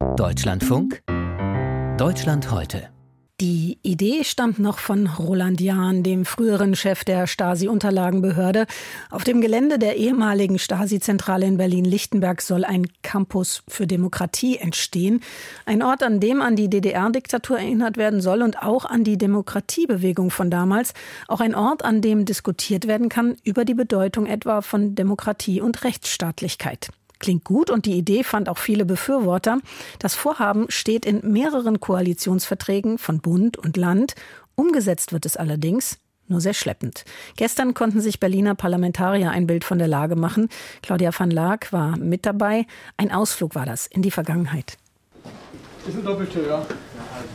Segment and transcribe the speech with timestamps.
[0.00, 1.02] Deutschlandfunk
[1.98, 2.88] Deutschland heute
[3.40, 8.66] die Idee stammt noch von Roland Jahn, dem früheren Chef der Stasi-Unterlagenbehörde.
[9.10, 15.22] Auf dem Gelände der ehemaligen Stasi-Zentrale in Berlin-Lichtenberg soll ein Campus für Demokratie entstehen.
[15.64, 20.30] Ein Ort, an dem an die DDR-Diktatur erinnert werden soll und auch an die Demokratiebewegung
[20.30, 20.92] von damals.
[21.26, 25.82] Auch ein Ort, an dem diskutiert werden kann über die Bedeutung etwa von Demokratie und
[25.82, 26.90] Rechtsstaatlichkeit.
[27.20, 29.58] Klingt gut und die Idee fand auch viele Befürworter.
[30.00, 34.16] Das Vorhaben steht in mehreren Koalitionsverträgen von Bund und Land.
[34.56, 37.04] Umgesetzt wird es allerdings nur sehr schleppend.
[37.36, 40.48] Gestern konnten sich Berliner Parlamentarier ein Bild von der Lage machen.
[40.82, 42.66] Claudia van Laak war mit dabei.
[42.96, 44.78] Ein Ausflug war das in die Vergangenheit.
[45.86, 46.66] Ist ein Doppeltür, ja.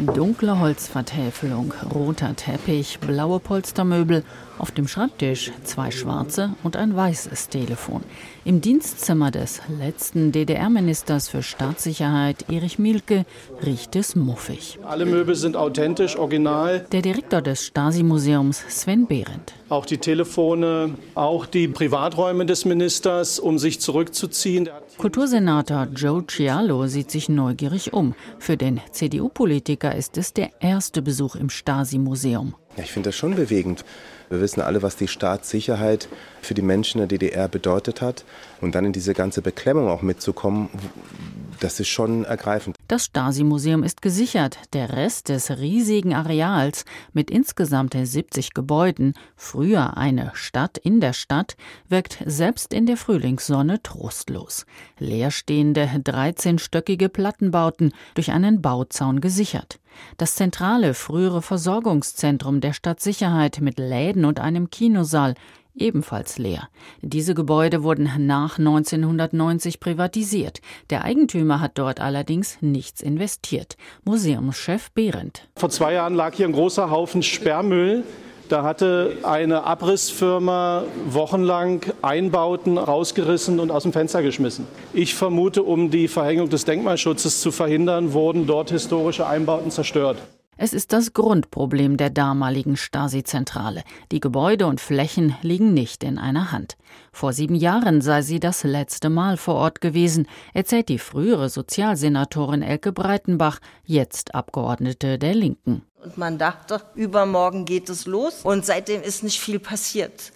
[0.00, 4.22] Dunkle Holzvertäfelung, roter Teppich, blaue Polstermöbel,
[4.56, 8.04] auf dem Schreibtisch zwei schwarze und ein weißes Telefon.
[8.44, 13.24] Im Dienstzimmer des letzten DDR-Ministers für Staatssicherheit, Erich Mielke,
[13.64, 14.78] riecht es muffig.
[14.84, 16.86] Alle Möbel sind authentisch, original.
[16.92, 19.54] Der Direktor des Stasi-Museums, Sven Behrendt.
[19.68, 24.70] Auch die Telefone, auch die Privaträume des Ministers, um sich zurückzuziehen.
[24.96, 28.14] Kultursenator Joe Cialo sieht sich neugierig um.
[28.38, 32.54] Für den CDU-Politiker ist es der erste Besuch im Stasi-Museum.
[32.78, 33.84] Ja, ich finde das schon bewegend.
[34.30, 36.08] Wir wissen alle, was die Staatssicherheit
[36.40, 38.24] für die Menschen der DDR bedeutet hat.
[38.60, 40.68] Und dann in diese ganze Beklemmung auch mitzukommen,
[41.60, 42.76] das ist schon ergreifend.
[42.88, 44.58] Das Stasi-Museum ist gesichert.
[44.72, 51.56] Der Rest des riesigen Areals mit insgesamt 70 Gebäuden, früher eine Stadt in der Stadt,
[51.88, 54.66] wirkt selbst in der Frühlingssonne trostlos.
[54.98, 59.78] Leerstehende 13-stöckige Plattenbauten durch einen Bauzaun gesichert.
[60.16, 65.34] Das zentrale frühere Versorgungszentrum der Stadtsicherheit mit Läden und einem Kinosaal
[65.80, 66.68] ebenfalls leer.
[67.02, 70.60] Diese Gebäude wurden nach 1990 privatisiert.
[70.90, 73.76] Der Eigentümer hat dort allerdings nichts investiert.
[74.04, 75.48] Museumschef Behrendt.
[75.56, 78.04] Vor zwei Jahren lag hier ein großer Haufen Sperrmüll.
[78.48, 84.66] Da hatte eine Abrissfirma wochenlang Einbauten rausgerissen und aus dem Fenster geschmissen.
[84.94, 90.16] Ich vermute, um die Verhängung des Denkmalschutzes zu verhindern, wurden dort historische Einbauten zerstört.
[90.60, 93.84] Es ist das Grundproblem der damaligen Stasi-Zentrale.
[94.10, 96.76] Die Gebäude und Flächen liegen nicht in einer Hand.
[97.12, 102.62] Vor sieben Jahren sei sie das letzte Mal vor Ort gewesen, erzählt die frühere Sozialsenatorin
[102.62, 105.82] Elke Breitenbach, jetzt Abgeordnete der Linken.
[106.02, 108.40] Und man dachte, übermorgen geht es los.
[108.42, 110.32] Und seitdem ist nicht viel passiert.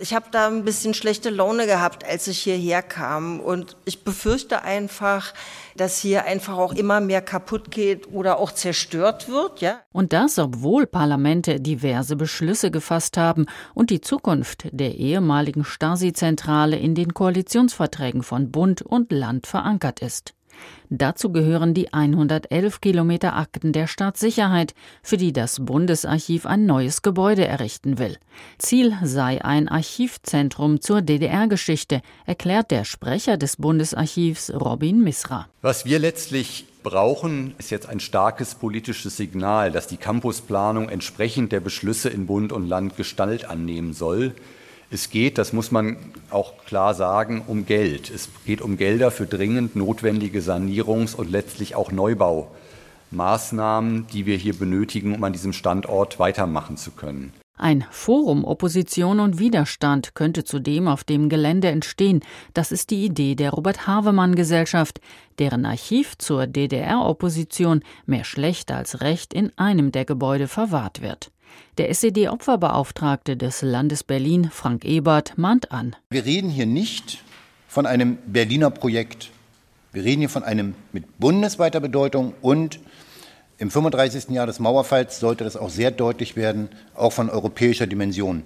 [0.00, 3.40] Ich habe da ein bisschen schlechte Laune gehabt, als ich hierher kam.
[3.40, 5.34] Und ich befürchte einfach,
[5.76, 9.60] dass hier einfach auch immer mehr kaputt geht oder auch zerstört wird.
[9.60, 9.80] Ja?
[9.92, 16.94] Und das, obwohl Parlamente diverse Beschlüsse gefasst haben und die Zukunft der ehemaligen Stasi-Zentrale in
[16.94, 20.34] den Koalitionsverträgen von Bund und Land verankert ist.
[20.90, 27.46] Dazu gehören die 111 Kilometer Akten der Staatssicherheit, für die das Bundesarchiv ein neues Gebäude
[27.46, 28.16] errichten will.
[28.58, 35.46] Ziel sei ein Archivzentrum zur DDR-Geschichte, erklärt der Sprecher des Bundesarchivs Robin Misra.
[35.60, 41.60] Was wir letztlich brauchen, ist jetzt ein starkes politisches Signal, dass die Campusplanung entsprechend der
[41.60, 44.34] Beschlüsse in Bund und Land Gestalt annehmen soll.
[44.90, 45.98] Es geht, das muss man
[46.30, 48.10] auch klar sagen, um Geld.
[48.10, 54.58] Es geht um Gelder für dringend notwendige Sanierungs- und letztlich auch Neubaumaßnahmen, die wir hier
[54.58, 57.34] benötigen, um an diesem Standort weitermachen zu können.
[57.58, 62.20] Ein Forum Opposition und Widerstand könnte zudem auf dem Gelände entstehen.
[62.54, 65.00] Das ist die Idee der Robert Havemann Gesellschaft,
[65.40, 71.32] deren Archiv zur DDR-Opposition mehr schlecht als recht in einem der Gebäude verwahrt wird.
[71.78, 75.94] Der SED-Opferbeauftragte des Landes Berlin, Frank Ebert, mahnt an.
[76.10, 77.22] Wir reden hier nicht
[77.68, 79.30] von einem Berliner Projekt.
[79.92, 82.80] Wir reden hier von einem mit bundesweiter Bedeutung und
[83.58, 84.30] im 35.
[84.30, 88.44] Jahr des Mauerfalls sollte das auch sehr deutlich werden, auch von europäischer Dimension.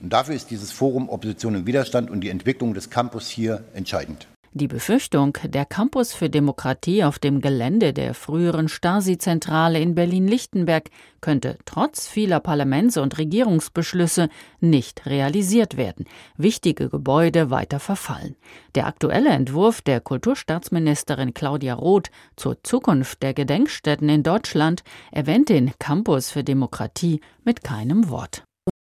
[0.00, 4.26] Und dafür ist dieses Forum Opposition und Widerstand und die Entwicklung des Campus hier entscheidend.
[4.54, 10.90] Die Befürchtung, der Campus für Demokratie auf dem Gelände der früheren Stasi-Zentrale in Berlin-Lichtenberg
[11.22, 14.28] könnte trotz vieler Parlaments- und Regierungsbeschlüsse
[14.60, 16.04] nicht realisiert werden,
[16.36, 18.36] wichtige Gebäude weiter verfallen.
[18.74, 25.72] Der aktuelle Entwurf der Kulturstaatsministerin Claudia Roth zur Zukunft der Gedenkstätten in Deutschland erwähnt den
[25.78, 28.44] Campus für Demokratie mit keinem Wort.